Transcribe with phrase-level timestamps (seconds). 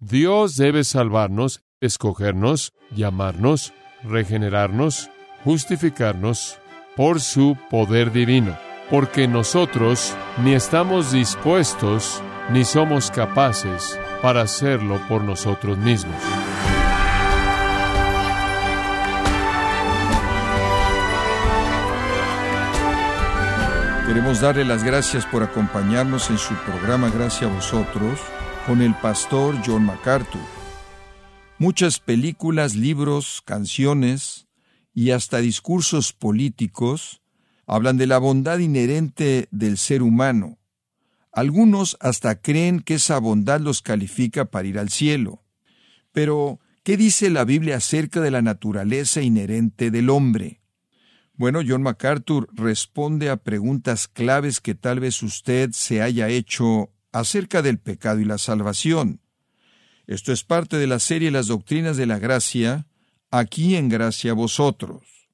[0.00, 5.10] Dios debe salvarnos, escogernos, llamarnos, regenerarnos,
[5.44, 6.58] justificarnos
[6.96, 8.56] por su poder divino,
[8.88, 16.16] porque nosotros ni estamos dispuestos ni somos capaces para hacerlo por nosotros mismos.
[24.06, 28.18] Queremos darle las gracias por acompañarnos en su programa Gracias a vosotros
[28.70, 30.40] con el pastor John MacArthur.
[31.58, 34.46] Muchas películas, libros, canciones
[34.94, 37.20] y hasta discursos políticos
[37.66, 40.60] hablan de la bondad inherente del ser humano.
[41.32, 45.42] Algunos hasta creen que esa bondad los califica para ir al cielo.
[46.12, 50.60] Pero, ¿qué dice la Biblia acerca de la naturaleza inherente del hombre?
[51.34, 57.62] Bueno, John MacArthur responde a preguntas claves que tal vez usted se haya hecho acerca
[57.62, 59.20] del pecado y la salvación.
[60.06, 62.86] Esto es parte de la serie Las Doctrinas de la Gracia,
[63.30, 65.28] aquí en Gracia Vosotros.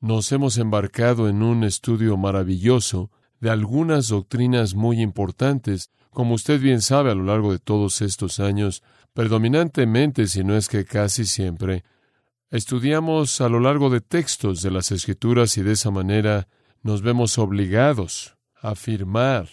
[0.00, 6.80] Nos hemos embarcado en un estudio maravilloso de algunas doctrinas muy importantes, como usted bien
[6.80, 8.82] sabe a lo largo de todos estos años,
[9.14, 11.84] predominantemente, si no es que casi siempre,
[12.50, 16.48] Estudiamos a lo largo de textos de las Escrituras y de esa manera
[16.82, 19.50] nos vemos obligados a afirmar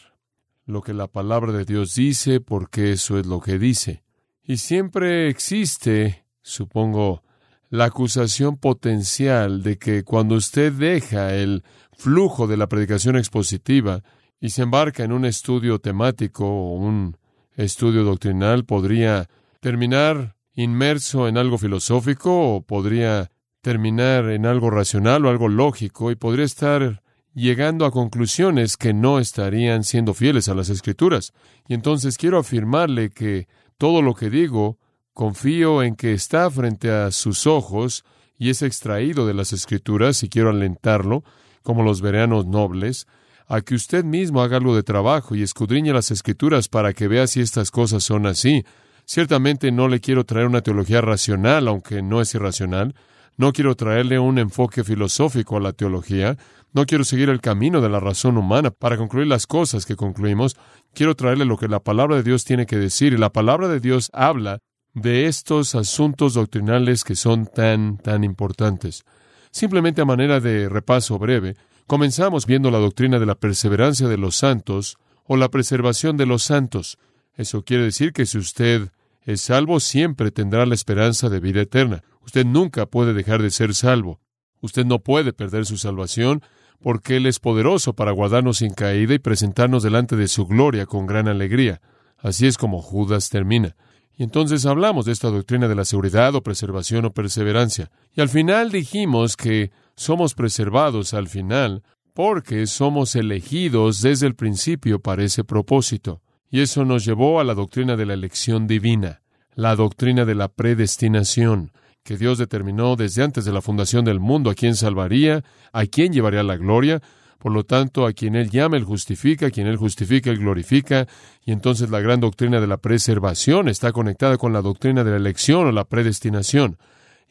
[0.65, 4.03] lo que la palabra de Dios dice porque eso es lo que dice.
[4.43, 7.23] Y siempre existe, supongo,
[7.69, 11.63] la acusación potencial de que cuando usted deja el
[11.93, 14.03] flujo de la predicación expositiva
[14.39, 17.17] y se embarca en un estudio temático o un
[17.55, 19.29] estudio doctrinal, podría
[19.61, 26.15] terminar inmerso en algo filosófico o podría terminar en algo racional o algo lógico y
[26.15, 27.01] podría estar
[27.35, 31.33] llegando a conclusiones que no estarían siendo fieles a las escrituras.
[31.67, 33.47] Y entonces quiero afirmarle que
[33.77, 34.79] todo lo que digo
[35.13, 38.03] confío en que está frente a sus ojos
[38.37, 41.23] y es extraído de las escrituras y quiero alentarlo,
[41.61, 43.07] como los veranos nobles,
[43.47, 47.27] a que usted mismo haga algo de trabajo y escudriñe las escrituras para que vea
[47.27, 48.65] si estas cosas son así,
[49.05, 52.95] Ciertamente no le quiero traer una teología racional, aunque no es irracional.
[53.37, 56.37] No quiero traerle un enfoque filosófico a la teología.
[56.73, 60.55] No quiero seguir el camino de la razón humana para concluir las cosas que concluimos.
[60.93, 63.13] Quiero traerle lo que la palabra de Dios tiene que decir.
[63.13, 64.59] Y la palabra de Dios habla
[64.93, 69.03] de estos asuntos doctrinales que son tan, tan importantes.
[69.51, 71.55] Simplemente a manera de repaso breve,
[71.87, 76.43] comenzamos viendo la doctrina de la perseverancia de los santos o la preservación de los
[76.43, 76.97] santos.
[77.35, 78.89] Eso quiere decir que si usted
[79.25, 82.03] es salvo, siempre tendrá la esperanza de vida eterna.
[82.25, 84.19] Usted nunca puede dejar de ser salvo.
[84.61, 86.41] Usted no puede perder su salvación
[86.81, 91.05] porque Él es poderoso para guardarnos sin caída y presentarnos delante de su gloria con
[91.05, 91.81] gran alegría.
[92.17, 93.75] Así es como Judas termina.
[94.17, 97.91] Y entonces hablamos de esta doctrina de la seguridad o preservación o perseverancia.
[98.15, 101.83] Y al final dijimos que somos preservados al final
[102.13, 106.21] porque somos elegidos desde el principio para ese propósito.
[106.49, 109.21] Y eso nos llevó a la doctrina de la elección divina,
[109.53, 111.71] la doctrina de la predestinación,
[112.05, 115.43] que Dios determinó desde antes de la fundación del mundo a quién salvaría,
[115.73, 117.01] a quién llevaría la gloria,
[117.39, 121.07] por lo tanto, a quien Él llama, Él justifica, a quien Él justifica, Él glorifica,
[121.43, 125.17] y entonces la gran doctrina de la preservación está conectada con la doctrina de la
[125.17, 126.77] elección o la predestinación.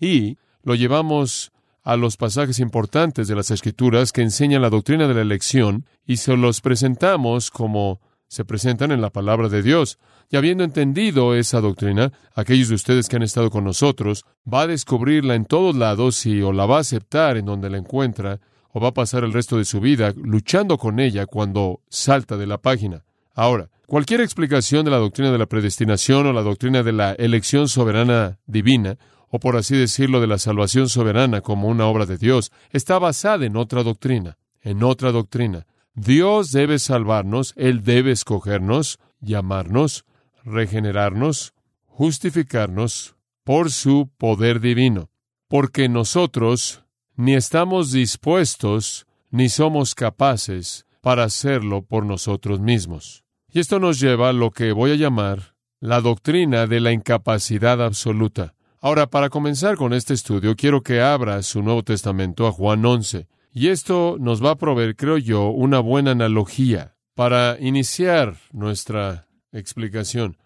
[0.01, 1.53] Y lo llevamos
[1.85, 6.17] a los pasajes importantes de las Escrituras que enseñan la doctrina de la elección y
[6.17, 9.99] se los presentamos como se presentan en la palabra de Dios.
[10.31, 14.67] Y habiendo entendido esa doctrina, aquellos de ustedes que han estado con nosotros, va a
[14.67, 18.41] descubrirla en todos lados y o la va a aceptar en donde la encuentra,
[18.73, 22.47] o va a pasar el resto de su vida luchando con ella cuando salta de
[22.47, 23.05] la página.
[23.33, 27.69] Ahora, cualquier explicación de la doctrina de la predestinación o la doctrina de la elección
[27.69, 28.99] soberana divina,
[29.31, 33.47] o por así decirlo, de la salvación soberana como una obra de Dios, está basada
[33.47, 35.67] en otra doctrina, en otra doctrina.
[35.95, 40.05] Dios debe salvarnos, Él debe escogernos, llamarnos,
[40.45, 41.55] regenerarnos,
[41.87, 45.11] justificarnos por su poder divino,
[45.49, 46.85] porque nosotros
[47.17, 53.25] ni estamos dispuestos ni somos capaces para hacerlo por nosotros mismos.
[53.53, 57.83] Y esto nos lleva a lo que voy a llamar la doctrina de la incapacidad
[57.83, 58.55] absoluta.
[58.81, 63.29] Ahora, para comenzar con este estudio, quiero que abra su Nuevo Testamento a Juan 11.
[63.53, 70.37] Y esto nos va a proveer, creo yo, una buena analogía para iniciar nuestra explicación.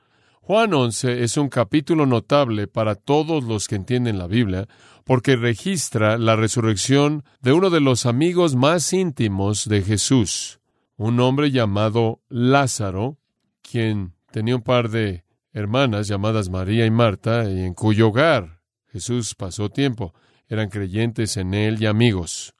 [0.49, 4.67] Juan 11 es un capítulo notable para todos los que entienden la Biblia,
[5.05, 10.61] porque registra la resurrección de uno de los amigos más íntimos de Jesús,
[10.97, 13.19] un hombre llamado Lázaro,
[13.61, 19.35] quien tenía un par de hermanas llamadas María y Marta, y en cuyo hogar Jesús
[19.35, 20.15] pasó tiempo.
[20.49, 22.55] Eran creyentes en él y amigos.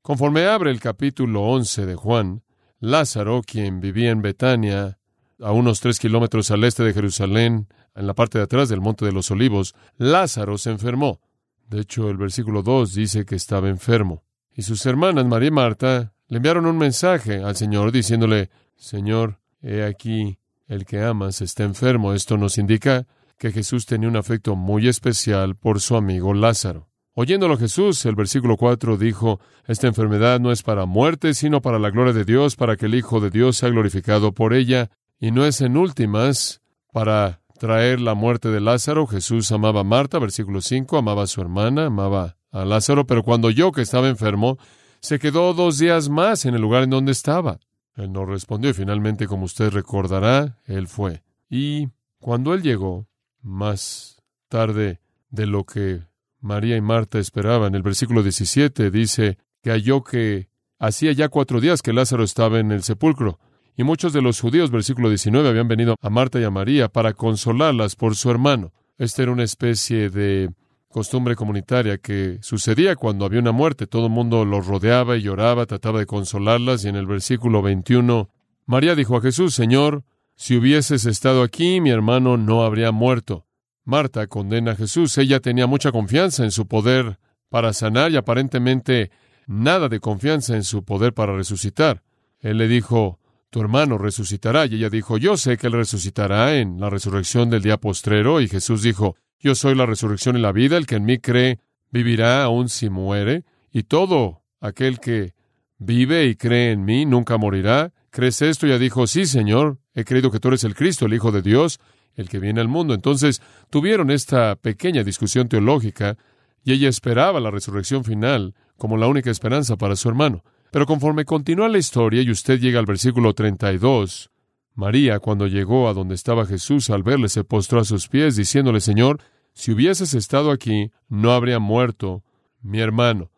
[0.00, 2.42] Conforme abre el capítulo 11 de Juan,
[2.80, 4.97] Lázaro, quien vivía en Betania,
[5.40, 9.04] a unos tres kilómetros al este de Jerusalén, en la parte de atrás del Monte
[9.04, 11.20] de los Olivos, Lázaro se enfermó.
[11.68, 14.24] De hecho, el versículo 2 dice que estaba enfermo.
[14.54, 19.82] Y sus hermanas, María y Marta, le enviaron un mensaje al Señor diciéndole, Señor, he
[19.84, 22.12] aquí, el que amas está enfermo.
[22.12, 23.06] Esto nos indica
[23.38, 26.88] que Jesús tenía un afecto muy especial por su amigo Lázaro.
[27.14, 31.90] Oyéndolo Jesús, el versículo 4 dijo, Esta enfermedad no es para muerte, sino para la
[31.90, 34.90] gloria de Dios, para que el Hijo de Dios sea glorificado por ella,
[35.20, 36.60] y no es en últimas
[36.92, 39.06] para traer la muerte de Lázaro.
[39.06, 43.50] Jesús amaba a Marta, versículo 5, amaba a su hermana, amaba a Lázaro, pero cuando
[43.50, 44.58] yo que estaba enfermo,
[45.00, 47.58] se quedó dos días más en el lugar en donde estaba.
[47.96, 51.22] Él no respondió y finalmente, como usted recordará, él fue.
[51.50, 51.88] Y
[52.20, 53.08] cuando él llegó,
[53.42, 55.00] más tarde
[55.30, 56.02] de lo que
[56.40, 60.48] María y Marta esperaban, el versículo 17 dice que halló que
[60.78, 63.38] hacía ya cuatro días que Lázaro estaba en el sepulcro.
[63.78, 67.12] Y muchos de los judíos, versículo 19, habían venido a Marta y a María para
[67.12, 68.72] consolarlas por su hermano.
[68.98, 70.50] Esta era una especie de
[70.88, 73.86] costumbre comunitaria que sucedía cuando había una muerte.
[73.86, 76.84] Todo el mundo los rodeaba y lloraba, trataba de consolarlas.
[76.84, 78.28] Y en el versículo 21,
[78.66, 80.02] María dijo a Jesús, Señor,
[80.34, 83.46] si hubieses estado aquí, mi hermano no habría muerto.
[83.84, 85.16] Marta condena a Jesús.
[85.18, 89.12] Ella tenía mucha confianza en su poder para sanar y aparentemente
[89.46, 92.02] nada de confianza en su poder para resucitar.
[92.40, 93.20] Él le dijo,
[93.50, 94.66] tu hermano resucitará.
[94.66, 98.40] Y ella dijo, yo sé que él resucitará en la resurrección del día postrero.
[98.40, 101.60] Y Jesús dijo, yo soy la resurrección y la vida, el que en mí cree
[101.90, 105.34] vivirá aun si muere, y todo aquel que
[105.78, 107.92] vive y cree en mí nunca morirá.
[108.10, 108.66] ¿Crees esto?
[108.66, 111.42] Y ella dijo, sí, Señor, he creído que tú eres el Cristo, el Hijo de
[111.42, 111.78] Dios,
[112.14, 112.94] el que viene al mundo.
[112.94, 113.40] Entonces
[113.70, 116.16] tuvieron esta pequeña discusión teológica,
[116.64, 120.42] y ella esperaba la resurrección final como la única esperanza para su hermano.
[120.70, 124.30] Pero conforme continúa la historia y usted llega al versículo 32,
[124.74, 128.80] María, cuando llegó a donde estaba Jesús, al verle, se postró a sus pies, diciéndole,
[128.80, 129.20] Señor,
[129.52, 132.22] si hubieses estado aquí, no habría muerto
[132.62, 133.30] mi hermano.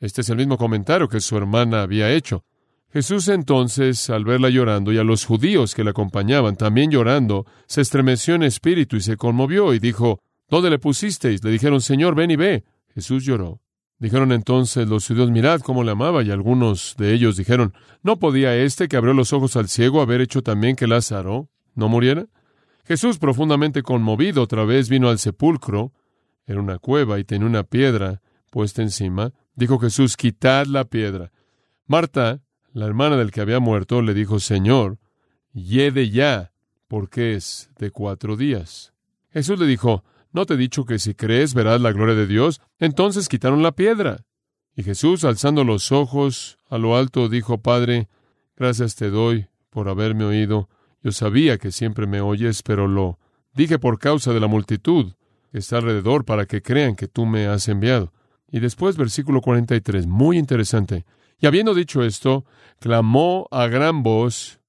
[0.00, 2.44] Este es el mismo comentario que su hermana había hecho.
[2.92, 7.82] Jesús entonces, al verla llorando y a los judíos que la acompañaban también llorando, se
[7.82, 11.42] estremeció en espíritu y se conmovió y dijo, ¿Dónde le pusisteis?
[11.42, 12.64] Le dijeron, Señor, ven y ve.
[12.94, 13.60] Jesús lloró.
[13.98, 17.72] Dijeron entonces los judíos, mirad cómo le amaba, y algunos de ellos dijeron,
[18.02, 21.88] ¿no podía éste que abrió los ojos al ciego haber hecho también que Lázaro no
[21.88, 22.26] muriera?
[22.84, 25.92] Jesús, profundamente conmovido, otra vez vino al sepulcro,
[26.46, 28.20] era una cueva y tenía una piedra
[28.50, 29.32] puesta encima.
[29.54, 31.32] Dijo Jesús, quitad la piedra.
[31.86, 32.40] Marta,
[32.72, 34.98] la hermana del que había muerto, le dijo, Señor,
[35.52, 36.52] yede ya,
[36.86, 38.92] porque es de cuatro días.
[39.30, 42.60] Jesús le dijo, ¿No te he dicho que si crees verás la gloria de Dios?
[42.78, 44.24] Entonces quitaron la piedra.
[44.74, 48.08] Y Jesús, alzando los ojos a lo alto, dijo, Padre,
[48.56, 50.68] gracias te doy por haberme oído.
[51.02, 53.18] Yo sabía que siempre me oyes, pero lo
[53.54, 55.14] dije por causa de la multitud
[55.50, 58.12] que está alrededor para que crean que tú me has enviado.
[58.50, 61.06] Y después, versículo 43, muy interesante.
[61.38, 62.44] Y habiendo dicho esto,
[62.78, 64.60] clamó a gran voz,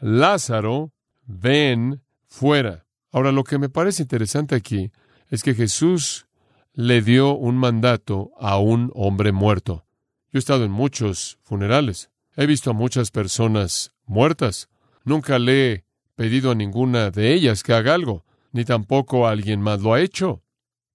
[0.00, 0.92] Lázaro,
[1.24, 2.84] ven fuera.
[3.10, 4.90] Ahora, lo que me parece interesante aquí
[5.34, 6.26] es que Jesús
[6.74, 9.84] le dio un mandato a un hombre muerto.
[10.32, 12.10] Yo he estado en muchos funerales.
[12.36, 14.68] He visto a muchas personas muertas.
[15.04, 19.80] Nunca le he pedido a ninguna de ellas que haga algo, ni tampoco alguien más
[19.80, 20.42] lo ha hecho.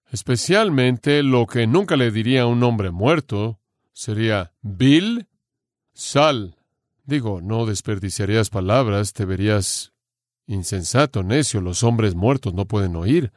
[0.10, 3.60] Especialmente lo que nunca le diría a un hombre muerto
[3.91, 5.27] sería Bill,
[5.93, 6.55] sal.
[7.03, 9.91] Digo, no desperdiciarías palabras, te verías
[10.48, 11.60] insensato, necio.
[11.60, 13.34] Los hombres muertos no pueden oír.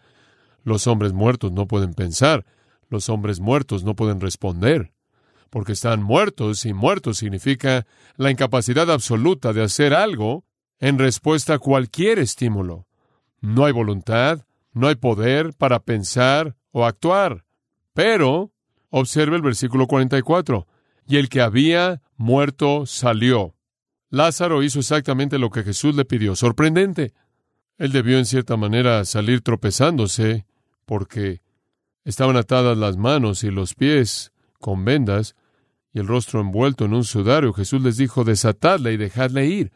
[0.64, 2.44] Los hombres muertos no pueden pensar,
[2.88, 4.92] los hombres muertos no pueden responder,
[5.50, 10.44] porque están muertos y muertos significa la incapacidad absoluta de hacer algo
[10.78, 12.86] en respuesta a cualquier estímulo.
[13.40, 17.44] No hay voluntad, no hay poder para pensar o actuar.
[17.92, 18.52] Pero,
[18.90, 20.66] observe el versículo 44,
[21.06, 23.54] y el que había muerto salió.
[24.10, 26.36] Lázaro hizo exactamente lo que Jesús le pidió.
[26.36, 27.14] Sorprendente.
[27.78, 30.44] Él debió en cierta manera salir tropezándose
[30.84, 31.42] porque
[32.04, 35.34] estaban atadas las manos y los pies con vendas
[35.92, 37.52] y el rostro envuelto en un sudario.
[37.52, 39.72] Jesús les dijo, desatadle y dejadle ir.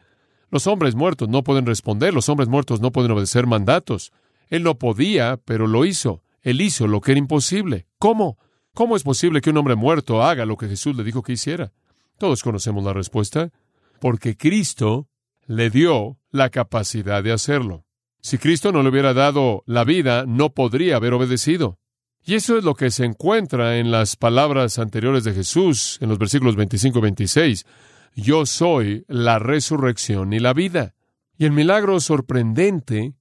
[0.49, 4.11] Los hombres muertos no pueden responder, los hombres muertos no pueden obedecer mandatos.
[4.49, 6.23] Él no podía, pero lo hizo.
[6.41, 7.87] Él hizo lo que era imposible.
[7.99, 8.37] ¿Cómo?
[8.73, 11.73] ¿Cómo es posible que un hombre muerto haga lo que Jesús le dijo que hiciera?
[12.17, 13.51] Todos conocemos la respuesta.
[13.99, 15.09] Porque Cristo
[15.47, 17.86] le dio la capacidad de hacerlo.
[18.21, 21.79] Si Cristo no le hubiera dado la vida, no podría haber obedecido.
[22.25, 26.17] Y eso es lo que se encuentra en las palabras anteriores de Jesús, en los
[26.17, 27.65] versículos 25 y 26.
[28.15, 30.93] Yo soy la resurrección y la vida.
[31.37, 33.13] Y el milagro sorprendente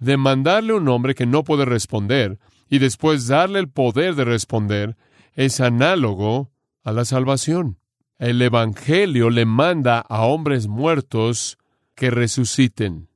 [0.00, 2.38] de mandarle un hombre que no puede responder
[2.68, 4.96] y después darle el poder de responder
[5.34, 6.50] es análogo
[6.82, 7.78] a la salvación.
[8.18, 11.58] El Evangelio le manda a hombres muertos
[11.94, 13.07] que resuciten,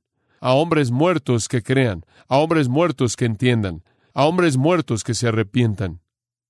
[0.43, 3.81] a hombres muertos que crean, a hombres muertos que entiendan,
[4.13, 6.01] a hombres muertos que se arrepientan.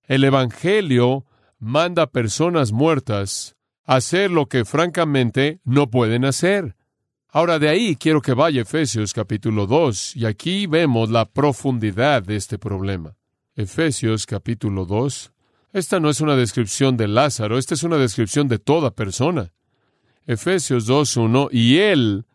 [0.07, 1.27] El Evangelio
[1.59, 6.75] manda a personas muertas a hacer lo que francamente no pueden hacer.
[7.29, 12.35] Ahora de ahí quiero que vaya Efesios capítulo 2 y aquí vemos la profundidad de
[12.35, 13.15] este problema.
[13.55, 15.33] Efesios capítulo 2.
[15.71, 19.53] Esta no es una descripción de Lázaro, esta es una descripción de toda persona.
[20.25, 22.25] Efesios 2.1, y Él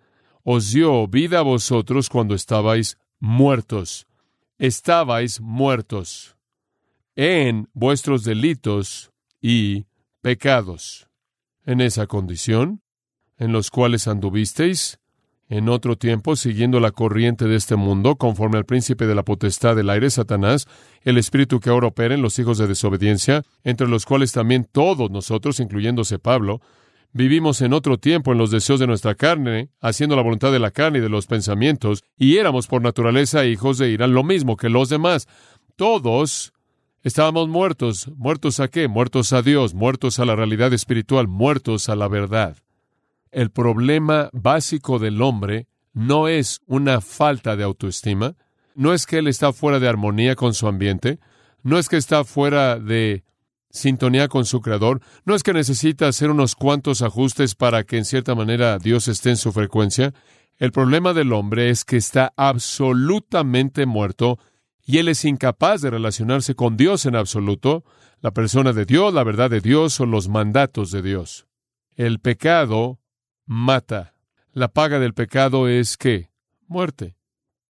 [0.50, 4.06] os dio vida a vosotros cuando estabais muertos
[4.58, 6.36] estabais muertos
[7.16, 9.86] en vuestros delitos y
[10.20, 11.08] pecados.
[11.64, 12.82] En esa condición,
[13.36, 14.98] en los cuales anduvisteis
[15.50, 19.76] en otro tiempo siguiendo la corriente de este mundo, conforme al príncipe de la potestad
[19.76, 20.66] del aire, Satanás,
[21.02, 25.10] el espíritu que ahora opera en los hijos de desobediencia, entre los cuales también todos
[25.10, 26.60] nosotros, incluyéndose Pablo,
[27.12, 30.70] Vivimos en otro tiempo en los deseos de nuestra carne, haciendo la voluntad de la
[30.70, 34.68] carne y de los pensamientos, y éramos por naturaleza hijos de ira, lo mismo que
[34.68, 35.26] los demás.
[35.76, 36.52] Todos
[37.02, 38.10] estábamos muertos.
[38.16, 38.88] ¿Muertos a qué?
[38.88, 42.56] Muertos a Dios, muertos a la realidad espiritual, muertos a la verdad.
[43.30, 48.36] El problema básico del hombre no es una falta de autoestima,
[48.74, 51.18] no es que él está fuera de armonía con su ambiente,
[51.62, 53.24] no es que está fuera de
[53.70, 58.04] sintonía con su creador, no es que necesita hacer unos cuantos ajustes para que en
[58.04, 60.14] cierta manera Dios esté en su frecuencia.
[60.56, 64.38] El problema del hombre es que está absolutamente muerto
[64.84, 67.84] y él es incapaz de relacionarse con Dios en absoluto,
[68.20, 71.46] la persona de Dios, la verdad de Dios o los mandatos de Dios.
[71.94, 73.00] El pecado
[73.44, 74.14] mata.
[74.52, 76.30] La paga del pecado es qué?
[76.66, 77.16] Muerte.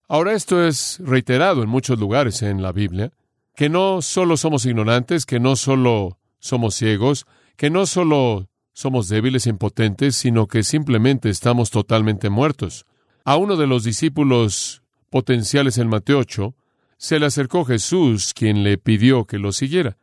[0.07, 3.11] Ahora esto es reiterado en muchos lugares en la Biblia
[3.57, 9.47] que no solo somos ignorantes, que no solo somos ciegos, que no solo somos débiles
[9.47, 12.85] e impotentes, sino que simplemente estamos totalmente muertos.
[13.25, 16.53] A uno de los discípulos potenciales en Mateo 8,
[16.97, 19.97] se le acercó Jesús, quien le pidió que lo siguiera.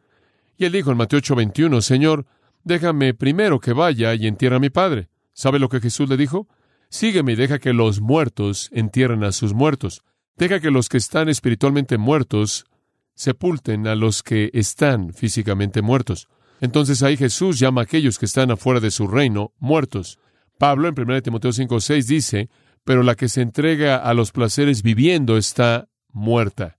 [0.59, 2.27] Y él dijo en Mateo 8, 21, Señor,
[2.65, 5.11] déjame primero que vaya y entierre a mi padre.
[5.33, 6.49] ¿Sabe lo que Jesús le dijo?
[6.89, 10.03] Sígueme y deja que los muertos entierren a sus muertos.
[10.37, 12.67] Deja que los que están espiritualmente muertos
[13.15, 16.29] sepulten a los que están físicamente muertos.
[16.61, 20.19] Entonces ahí Jesús llama a aquellos que están afuera de su reino muertos.
[20.59, 22.49] Pablo en 1 Timoteo 5:6 dice,
[22.85, 26.79] pero la que se entrega a los placeres viviendo está muerta.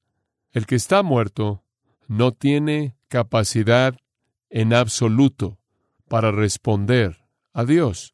[0.51, 1.63] El que está muerto
[2.07, 3.95] no tiene capacidad
[4.49, 5.59] en absoluto
[6.07, 7.17] para responder
[7.53, 8.13] a Dios.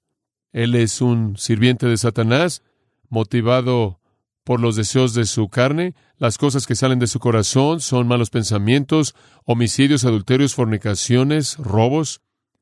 [0.51, 2.63] Él es un sirviente de Satanás,
[3.10, 4.00] motivado
[4.43, 8.29] por los deseos de su carne, las cosas que salen de su corazón son malos
[8.29, 12.21] pensamientos, homicidios, adulterios, fornicaciones, robos,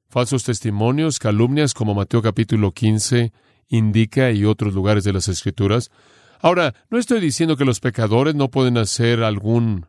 [0.09, 3.31] falsos testimonios, calumnias, como Mateo capítulo 15
[3.69, 5.91] indica y otros lugares de las Escrituras.
[6.41, 9.87] Ahora, no estoy diciendo que los pecadores no pueden hacer algún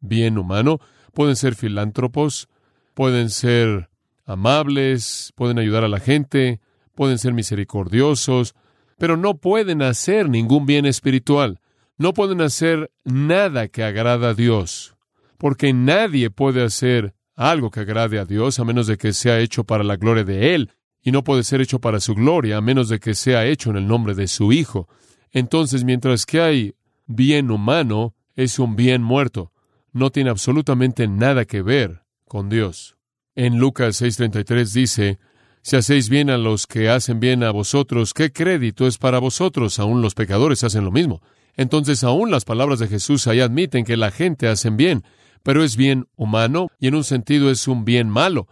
[0.00, 0.80] bien humano,
[1.12, 2.48] pueden ser filántropos,
[2.94, 3.90] pueden ser
[4.24, 6.60] amables, pueden ayudar a la gente,
[6.94, 8.54] pueden ser misericordiosos,
[8.98, 11.60] pero no pueden hacer ningún bien espiritual.
[11.96, 14.94] No pueden hacer nada que agrada a Dios,
[15.38, 19.64] porque nadie puede hacer algo que agrade a Dios a menos de que sea hecho
[19.64, 22.88] para la gloria de Él, y no puede ser hecho para su gloria a menos
[22.88, 24.88] de que sea hecho en el nombre de su Hijo.
[25.30, 26.74] Entonces, mientras que hay
[27.06, 29.52] bien humano, es un bien muerto.
[29.92, 32.96] No tiene absolutamente nada que ver con Dios.
[33.34, 35.18] En Lucas 6:33 dice,
[35.62, 39.78] si hacéis bien a los que hacen bien a vosotros, ¿qué crédito es para vosotros?
[39.78, 41.20] Aún los pecadores hacen lo mismo.
[41.56, 45.04] Entonces aún las palabras de Jesús ahí admiten que la gente hacen bien,
[45.42, 48.46] pero es bien humano y en un sentido es un bien malo.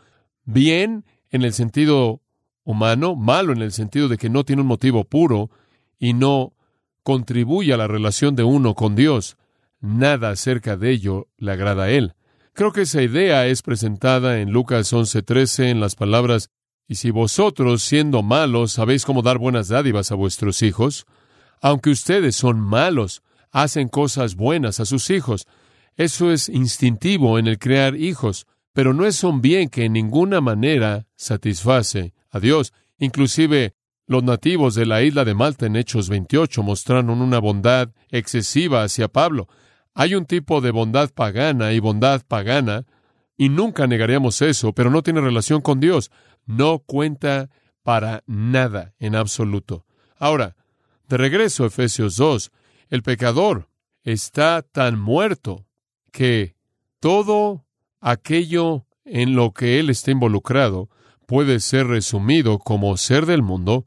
[0.45, 2.23] Bien en el sentido
[2.65, 5.51] humano, malo en el sentido de que no tiene un motivo puro
[5.99, 6.53] y no
[7.05, 9.37] contribuye a la relación de uno con Dios.
[9.81, 12.15] Nada acerca de ello le agrada a él.
[12.53, 16.51] Creo que esa idea es presentada en Lucas 11:13 en las palabras
[16.89, 21.07] y si vosotros, siendo malos, sabéis cómo dar buenas dádivas a vuestros hijos,
[21.61, 25.47] aunque ustedes son malos, hacen cosas buenas a sus hijos.
[25.97, 30.41] Eso es instintivo en el crear hijos, pero no es un bien que en ninguna
[30.41, 32.73] manera satisface a Dios.
[32.99, 33.75] Inclusive
[34.09, 39.09] Los nativos de la isla de Malta en Hechos 28 mostraron una bondad excesiva hacia
[39.09, 39.49] Pablo.
[39.95, 42.85] Hay un tipo de bondad pagana y bondad pagana,
[43.37, 46.11] y nunca negaríamos eso, pero no tiene relación con Dios.
[46.47, 47.51] No cuenta
[47.83, 49.85] para nada en absoluto.
[50.19, 50.57] Ahora,
[51.09, 52.51] de regreso a Efesios 2,
[52.89, 53.69] el pecador
[54.03, 55.67] está tan muerto
[56.13, 56.57] que
[57.01, 57.65] todo
[58.01, 60.89] aquello en lo que él está involucrado
[61.27, 63.87] puede ser resumido como ser del mundo,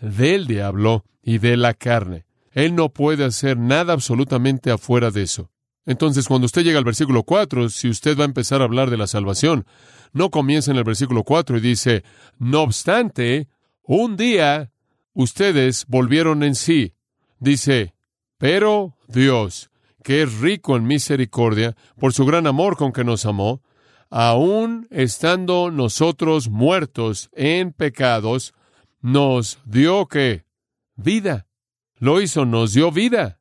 [0.00, 2.24] del diablo y de la carne.
[2.52, 5.50] Él no puede hacer nada absolutamente afuera de eso.
[5.88, 8.98] Entonces, cuando usted llega al versículo 4, si usted va a empezar a hablar de
[8.98, 9.64] la salvación,
[10.12, 12.04] no comienza en el versículo 4 y dice,
[12.38, 13.48] no obstante,
[13.84, 14.70] un día
[15.14, 16.92] ustedes volvieron en sí.
[17.38, 17.94] Dice,
[18.36, 19.70] pero Dios,
[20.04, 23.62] que es rico en misericordia, por su gran amor con que nos amó,
[24.10, 28.52] aun estando nosotros muertos en pecados,
[29.00, 30.44] nos dio que
[30.96, 31.46] vida.
[31.96, 33.37] Lo hizo, nos dio vida.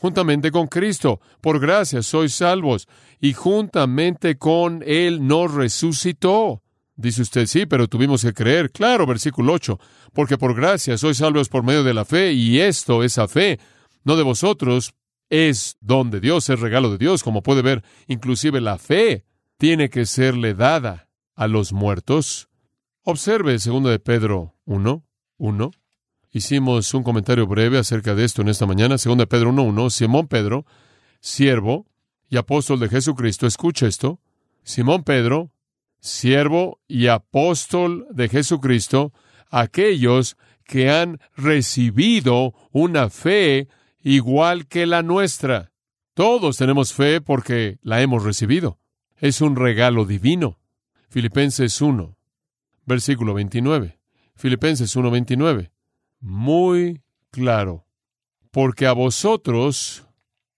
[0.00, 2.86] Juntamente con Cristo, por gracia sois salvos,
[3.20, 6.62] y juntamente con Él nos resucitó.
[6.94, 8.70] Dice usted, sí, pero tuvimos que creer.
[8.70, 9.78] Claro, versículo 8,
[10.12, 13.58] porque por gracia sois salvos por medio de la fe, y esto, esa fe,
[14.04, 14.94] no de vosotros,
[15.30, 19.24] es don de Dios, es regalo de Dios, como puede ver, inclusive la fe
[19.58, 22.48] tiene que serle dada a los muertos.
[23.02, 25.04] Observe segundo de Pedro 1,
[25.38, 25.70] 1.
[26.30, 28.98] Hicimos un comentario breve acerca de esto en esta mañana.
[28.98, 29.90] Segundo de Pedro 1, 1.
[29.90, 30.66] Simón Pedro,
[31.20, 31.86] siervo
[32.28, 33.46] y apóstol de Jesucristo.
[33.46, 34.20] Escucha esto.
[34.62, 35.50] Simón Pedro,
[36.00, 39.12] siervo y apóstol de Jesucristo,
[39.48, 43.68] aquellos que han recibido una fe
[44.02, 45.72] igual que la nuestra.
[46.12, 48.78] Todos tenemos fe porque la hemos recibido.
[49.16, 50.58] Es un regalo divino.
[51.08, 52.16] Filipenses 1,
[52.84, 53.98] versículo 29.
[54.36, 55.72] Filipenses 1, 29.
[56.20, 57.86] Muy claro.
[58.50, 60.06] Porque a vosotros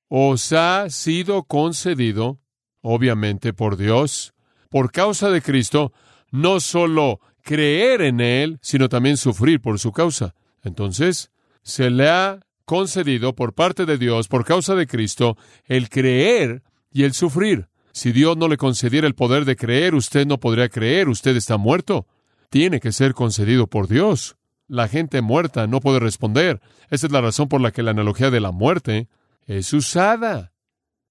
[0.08, 2.40] os ha sido concedido,
[2.82, 4.34] obviamente por Dios,
[4.68, 5.92] por causa de Cristo,
[6.30, 10.34] no solo creer en Él, sino también sufrir por su causa.
[10.62, 11.30] Entonces,
[11.62, 17.04] se le ha concedido por parte de Dios, por causa de Cristo, el creer y
[17.04, 17.68] el sufrir.
[17.92, 21.56] Si Dios no le concediera el poder de creer, usted no podría creer, usted está
[21.56, 22.06] muerto.
[22.48, 24.36] Tiene que ser concedido por Dios.
[24.70, 26.60] La gente muerta no puede responder.
[26.90, 29.08] Esa es la razón por la que la analogía de la muerte
[29.48, 30.52] es usada.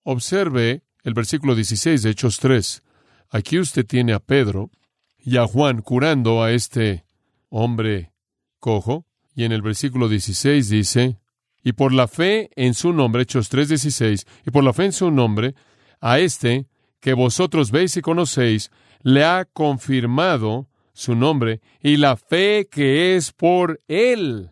[0.03, 2.81] Observe el versículo 16 de Hechos 3.
[3.29, 4.71] Aquí usted tiene a Pedro
[5.17, 7.03] y a Juan curando a este
[7.49, 8.13] hombre
[8.61, 9.05] cojo.
[9.35, 11.19] Y en el versículo 16 dice,
[11.61, 15.11] y por la fe en su nombre, Hechos 3:16, y por la fe en su
[15.11, 15.53] nombre,
[15.99, 16.67] a este
[17.01, 20.69] que vosotros veis y conocéis, le ha confirmado
[20.99, 24.51] su nombre, y la fe que es por él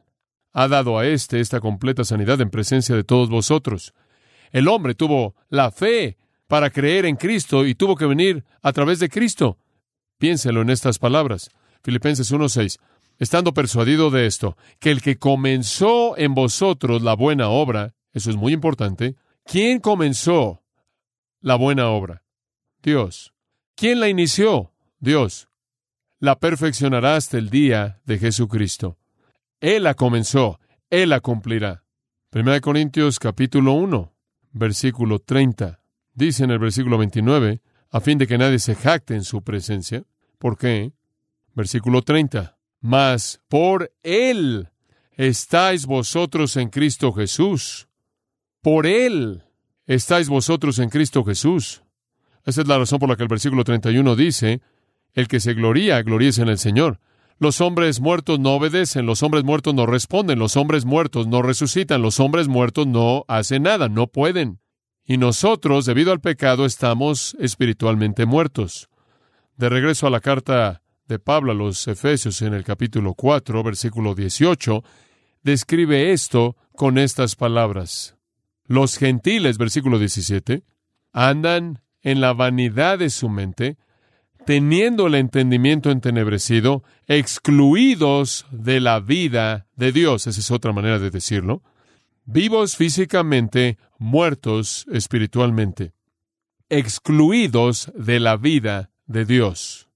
[0.53, 3.93] ha dado a éste esta completa sanidad en presencia de todos vosotros.
[4.51, 8.99] El hombre tuvo la fe para creer en Cristo y tuvo que venir a través
[8.99, 9.57] de Cristo.
[10.19, 11.49] Piénselo en estas palabras.
[11.83, 12.79] Filipenses 1:6.
[13.19, 18.37] Estando persuadido de esto, que el que comenzó en vosotros la buena obra, eso es
[18.37, 20.63] muy importante, ¿quién comenzó
[21.41, 22.23] la buena obra?
[22.81, 23.33] Dios.
[23.75, 24.71] ¿Quién la inició?
[24.99, 25.49] Dios.
[26.19, 28.97] La perfeccionará hasta el día de Jesucristo.
[29.59, 31.83] Él la comenzó, Él la cumplirá.
[32.33, 34.13] 1 Corintios capítulo 1,
[34.51, 35.79] versículo 30.
[36.15, 40.05] Dice en el versículo 29, a fin de que nadie se jacte en su presencia.
[40.39, 40.91] ¿Por qué?
[41.53, 42.57] Versículo 30.
[42.81, 44.69] Mas por Él
[45.11, 47.89] estáis vosotros en Cristo Jesús.
[48.63, 49.43] Por Él
[49.85, 51.83] estáis vosotros en Cristo Jesús.
[52.43, 54.61] Esa es la razón por la que el versículo 31 dice,
[55.17, 56.99] el que se gloría, gloríese en el Señor.
[57.39, 62.03] Los hombres muertos no obedecen, los hombres muertos no responden, los hombres muertos no resucitan,
[62.03, 64.59] los hombres muertos no hacen nada, no pueden.
[65.03, 68.89] Y nosotros, debido al pecado, estamos espiritualmente muertos.
[69.55, 74.13] De regreso a la carta de Pablo a los Efesios en el capítulo 4, versículo
[74.13, 74.83] 18,
[75.41, 78.15] describe esto con estas palabras.
[78.65, 80.63] Los gentiles, versículo 17,
[81.11, 83.77] andan en la vanidad de su mente,
[84.47, 90.25] teniendo el entendimiento entenebrecido, excluidos de la vida de Dios.
[90.25, 91.63] Esa es otra manera de decirlo.
[92.23, 95.91] Vivos físicamente, muertos espiritualmente,
[96.69, 99.89] excluidos de la vida de Dios.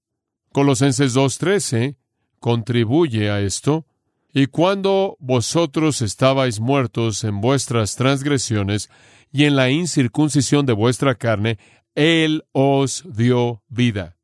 [0.52, 1.96] Colosenses 2.13
[2.38, 3.86] contribuye a esto.
[4.34, 8.90] Y cuando vosotros estabais muertos en vuestras transgresiones
[9.32, 11.58] y en la incircuncisión de vuestra carne,
[11.94, 14.18] Él os dio vida.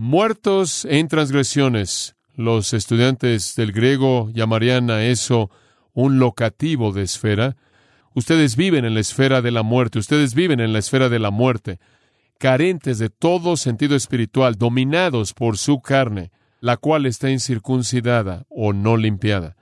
[0.00, 5.50] Muertos en transgresiones, Los estudiantes del griego llamarían a eso
[5.92, 7.56] un locativo de esfera.
[8.14, 11.32] Ustedes viven en la esfera de la muerte, ustedes viven en la esfera de la
[11.32, 11.80] muerte,
[12.38, 16.30] carentes de todo sentido espiritual, dominados por su carne,
[16.60, 19.56] la cual está incircuncidada o no limpiada.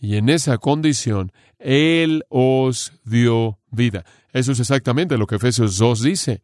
[0.00, 4.06] Y en esa condición, Él os dio vida.
[4.32, 6.42] Eso es exactamente lo que Efesios 2 dice.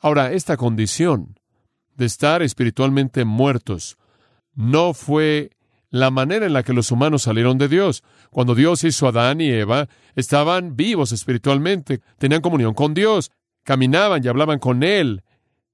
[0.00, 1.34] Ahora, esta condición
[1.96, 3.96] de estar espiritualmente muertos
[4.56, 5.50] no fue
[5.90, 8.02] la manera en la que los humanos salieron de Dios.
[8.30, 13.30] Cuando Dios hizo a Adán y Eva, estaban vivos espiritualmente, tenían comunión con Dios,
[13.62, 15.22] caminaban y hablaban con Él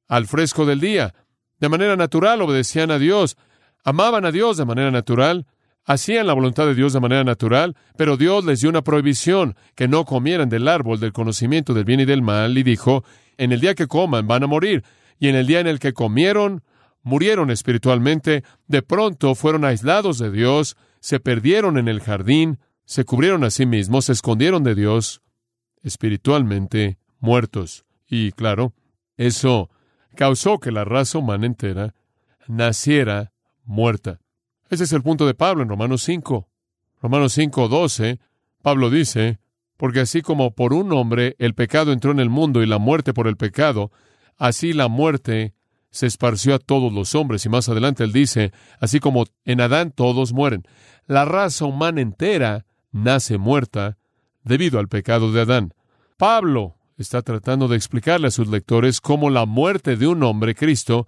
[0.09, 1.15] al fresco del día.
[1.59, 3.37] De manera natural obedecían a Dios,
[3.85, 5.47] amaban a Dios de manera natural,
[5.85, 9.89] hacían la voluntad de Dios de manera natural, pero Dios les dio una prohibición, que
[9.89, 13.05] no comieran del árbol del conocimiento del bien y del mal, y dijo,
[13.39, 14.85] en el día que coman van a morir,
[15.23, 16.65] y en el día en el que comieron,
[17.05, 23.45] murieron espiritualmente, de pronto fueron aislados de Dios, se perdieron en el jardín, se cubrieron
[23.45, 25.23] a sí mismos, se escondieron de Dios,
[25.85, 27.85] espiritualmente muertos.
[28.09, 28.73] Y claro,
[29.17, 29.71] eso
[30.17, 31.95] causó que la raza humana entera
[32.49, 33.33] naciera
[33.65, 34.19] muerta.
[34.71, 36.49] Ese es el punto de Pablo en Romanos 5.
[37.01, 38.19] Romanos 5, 12,
[38.61, 39.39] Pablo dice,
[39.77, 43.15] porque así como por un hombre el pecado entró en el mundo y la muerte
[43.15, 43.93] por el pecado,
[44.39, 45.55] así la muerte
[45.91, 47.45] se esparció a todos los hombres.
[47.47, 50.65] Y más adelante él dice, así como en Adán todos mueren.
[51.07, 53.99] La raza humana entera nace muerta
[54.43, 55.75] debido al pecado de Adán.
[56.17, 61.07] Pablo está tratando de explicarle a sus lectores cómo la muerte de un hombre, Cristo,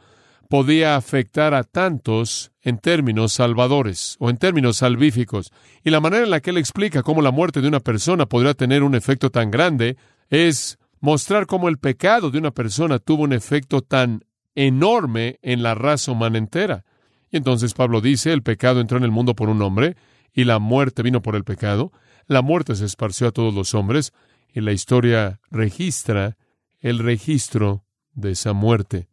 [0.48, 5.52] podía afectar a tantos en términos salvadores o en términos salvíficos.
[5.82, 8.54] Y la manera en la que él explica cómo la muerte de una persona podría
[8.54, 9.96] tener un efecto tan grande
[10.28, 15.74] es mostrar cómo el pecado de una persona tuvo un efecto tan enorme en la
[15.74, 16.86] raza humana entera.
[17.30, 19.96] Y entonces Pablo dice, el pecado entró en el mundo por un hombre,
[20.32, 21.92] y la muerte vino por el pecado,
[22.26, 24.14] la muerte se esparció a todos los hombres,
[24.54, 26.38] y la historia registra
[26.80, 29.08] el registro de esa muerte.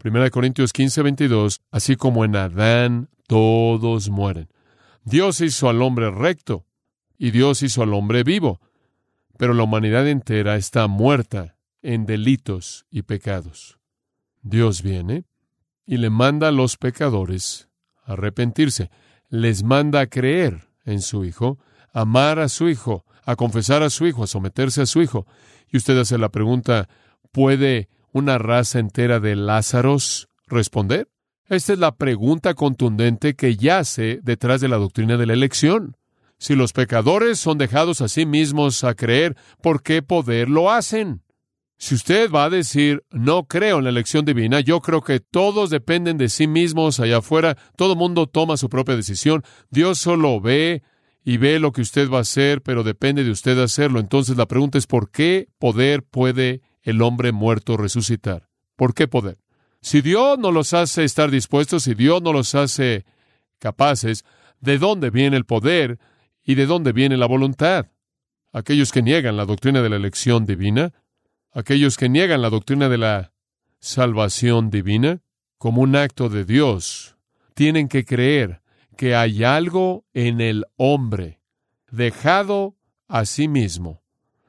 [0.00, 4.48] Primera Corintios 15, 22, así como en Adán todos mueren.
[5.04, 6.66] Dios hizo al hombre recto
[7.16, 8.60] y Dios hizo al hombre vivo,
[9.38, 13.78] pero la humanidad entera está muerta en delitos y pecados.
[14.42, 15.24] Dios viene
[15.86, 17.68] y le manda a los pecadores
[18.04, 18.90] a arrepentirse,
[19.28, 21.58] les manda a creer en su Hijo,
[21.92, 25.26] amar a su Hijo, a confesar a su Hijo, a someterse a su Hijo.
[25.70, 26.88] Y usted hace la pregunta,
[27.32, 31.08] ¿puede una raza entera de Lázaros responder?
[31.48, 35.96] Esta es la pregunta contundente que yace detrás de la doctrina de la elección.
[36.38, 41.22] Si los pecadores son dejados a sí mismos a creer, ¿por qué poder lo hacen?
[41.78, 45.68] Si usted va a decir, no creo en la elección divina, yo creo que todos
[45.68, 50.82] dependen de sí mismos allá afuera, todo mundo toma su propia decisión, Dios solo ve
[51.22, 54.00] y ve lo que usted va a hacer, pero depende de usted hacerlo.
[54.00, 58.48] Entonces la pregunta es, ¿por qué poder puede el hombre muerto resucitar.
[58.76, 59.38] ¿Por qué poder?
[59.82, 63.04] Si Dios no los hace estar dispuestos, si Dios no los hace
[63.58, 64.24] capaces,
[64.60, 65.98] ¿de dónde viene el poder
[66.46, 67.88] y de dónde viene la voluntad?
[68.52, 70.94] Aquellos que niegan la doctrina de la elección divina,
[71.52, 73.32] aquellos que niegan la doctrina de la
[73.80, 75.20] salvación divina
[75.58, 77.16] como un acto de Dios,
[77.54, 78.62] tienen que creer
[78.96, 81.40] que hay algo en el hombre
[81.90, 82.76] dejado
[83.08, 84.02] a sí mismo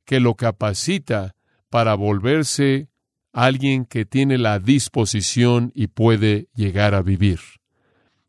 [0.05, 1.35] que lo capacita
[1.69, 2.87] para volverse
[3.33, 7.39] alguien que tiene la disposición y puede llegar a vivir.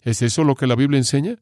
[0.01, 1.39] ¿Es eso lo que la Biblia enseña?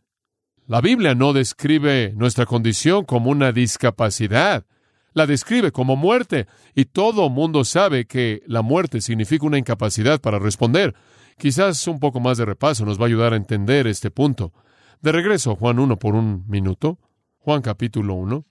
[0.68, 4.66] La Biblia no describe nuestra condición como una discapacidad,
[5.12, 10.40] la describe como muerte, y todo mundo sabe que la muerte significa una incapacidad para
[10.40, 10.96] responder.
[11.38, 14.52] Quizás un poco más de repaso nos va a ayudar a entender este punto.
[15.00, 16.98] De regreso Juan 1 por un minuto.
[17.38, 18.44] Juan capítulo 1.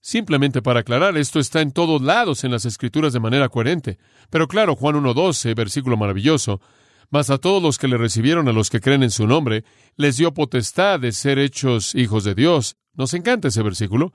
[0.00, 3.98] Simplemente para aclarar, esto está en todos lados en las Escrituras de manera coherente.
[4.28, 6.60] Pero claro, Juan 1.12, versículo maravilloso,
[7.10, 9.64] mas a todos los que le recibieron, a los que creen en su nombre,
[9.96, 12.76] les dio potestad de ser hechos hijos de Dios.
[12.94, 14.12] Nos encanta ese versículo.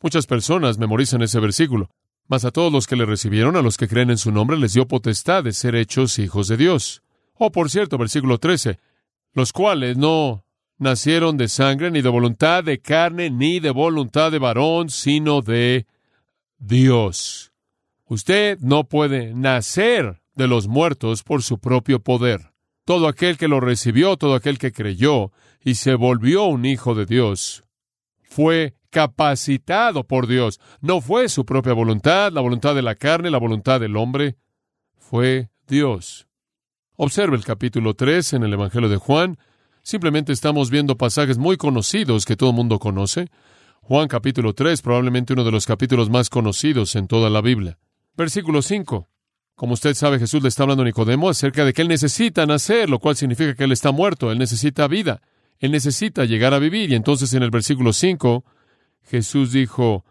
[0.00, 1.90] Muchas personas memorizan ese versículo.
[2.26, 4.72] Mas a todos los que le recibieron, a los que creen en su nombre, les
[4.72, 7.02] dio potestad de ser hechos hijos de Dios.
[7.34, 8.78] Oh, por cierto, versículo 13,
[9.32, 10.44] los cuales no
[10.78, 15.86] nacieron de sangre, ni de voluntad de carne, ni de voluntad de varón, sino de
[16.58, 17.52] Dios.
[18.06, 22.52] Usted no puede nacer de los muertos por su propio poder.
[22.86, 27.04] Todo aquel que lo recibió, todo aquel que creyó y se volvió un hijo de
[27.04, 27.64] Dios,
[28.22, 30.60] fue capacitado por Dios.
[30.80, 34.36] No fue su propia voluntad, la voluntad de la carne, la voluntad del hombre,
[34.96, 36.26] fue Dios.
[36.96, 39.38] Observe el capítulo 3 en el Evangelio de Juan,
[39.88, 43.30] Simplemente estamos viendo pasajes muy conocidos que todo el mundo conoce.
[43.80, 47.78] Juan capítulo 3, probablemente uno de los capítulos más conocidos en toda la Biblia.
[48.14, 49.08] Versículo 5.
[49.58, 52.88] Como usted sabe, Jesús le está hablando a Nicodemo acerca de que él necesita nacer,
[52.88, 55.20] lo cual significa que él está muerto, él necesita vida,
[55.58, 56.92] él necesita llegar a vivir.
[56.92, 58.44] Y entonces en el versículo 5,
[59.10, 60.04] Jesús dijo,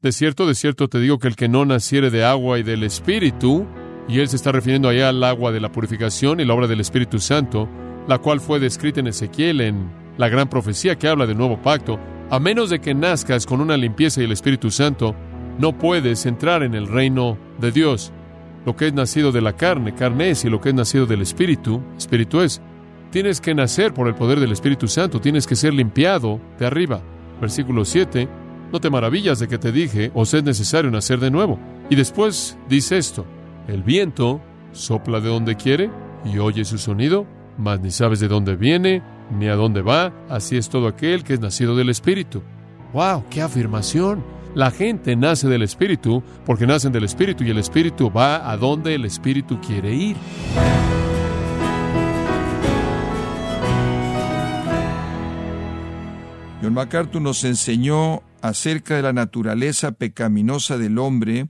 [0.00, 2.84] de cierto, de cierto te digo que el que no naciere de agua y del
[2.84, 3.66] Espíritu,
[4.06, 6.78] y él se está refiriendo allá al agua de la purificación y la obra del
[6.78, 7.68] Espíritu Santo,
[8.06, 11.98] la cual fue descrita en Ezequiel en la gran profecía que habla del nuevo pacto,
[12.30, 15.16] a menos de que nazcas con una limpieza y el Espíritu Santo,
[15.58, 18.12] no puedes entrar en el reino de Dios.
[18.64, 21.22] Lo que es nacido de la carne, carne es, y lo que es nacido del
[21.22, 22.60] Espíritu, Espíritu es.
[23.10, 27.00] Tienes que nacer por el poder del Espíritu Santo, tienes que ser limpiado de arriba.
[27.40, 28.28] Versículo 7,
[28.72, 31.58] no te maravillas de que te dije, os es necesario nacer de nuevo.
[31.90, 33.24] Y después dice esto,
[33.68, 34.40] el viento
[34.72, 35.90] sopla de donde quiere
[36.24, 37.26] y oye su sonido,
[37.58, 41.34] mas ni sabes de dónde viene, ni a dónde va, así es todo aquel que
[41.34, 42.42] es nacido del Espíritu.
[42.92, 43.24] ¡Wow!
[43.30, 44.24] ¡Qué afirmación!
[44.54, 48.94] La gente nace del Espíritu porque nacen del Espíritu y el Espíritu va a donde
[48.94, 50.16] el Espíritu quiere ir.
[56.62, 61.48] John MacArthur nos enseñó acerca de la naturaleza pecaminosa del hombre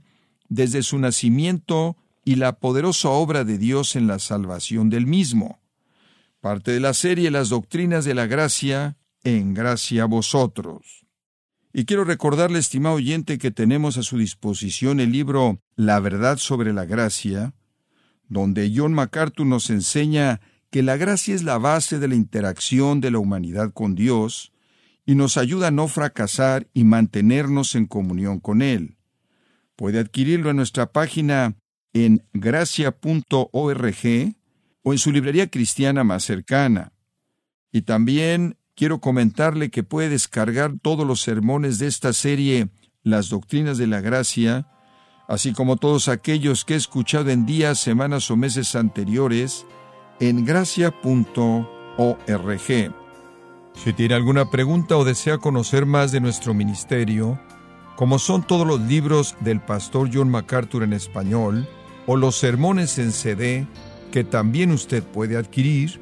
[0.49, 5.59] desde su nacimiento y la poderosa obra de Dios en la salvación del mismo.
[6.41, 11.04] Parte de la serie Las Doctrinas de la Gracia, en gracia a vosotros.
[11.77, 16.71] Y quiero recordarle, estimado oyente, que tenemos a su disposición el libro La verdad sobre
[16.71, 17.53] la gracia,
[18.29, 23.11] donde John MacArthur nos enseña que la gracia es la base de la interacción de
[23.11, 24.53] la humanidad con Dios,
[25.05, 28.95] y nos ayuda a no fracasar y mantenernos en comunión con Él.
[29.75, 31.57] Puede adquirirlo en nuestra página
[31.91, 32.95] en gracia.org
[34.81, 36.93] o en su librería cristiana más cercana.
[37.73, 42.69] Y también quiero comentarle que puede descargar todos los sermones de esta serie
[43.03, 44.67] Las Doctrinas de la Gracia,
[45.27, 49.65] así como todos aquellos que he escuchado en días, semanas o meses anteriores,
[50.19, 51.65] en gracia.org.
[53.73, 57.39] Si tiene alguna pregunta o desea conocer más de nuestro ministerio,
[57.95, 61.67] como son todos los libros del pastor John MacArthur en español
[62.07, 63.67] o los sermones en CD
[64.11, 66.01] que también usted puede adquirir,